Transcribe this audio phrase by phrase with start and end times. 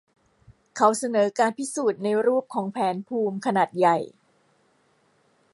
[0.75, 3.97] เขาเสนอการพิสูจน์ในรูปของแผนภูมิขนาดใหญ่